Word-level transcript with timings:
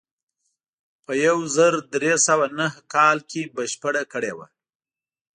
په 1.05 1.13
یو 1.25 1.37
زر 1.55 1.73
درې 1.95 2.13
سوه 2.27 2.45
نهه 2.59 2.79
کال 2.93 3.17
کې 3.29 3.41
بشپړه 3.55 4.03
کړې 4.13 4.31
وه. 4.37 4.47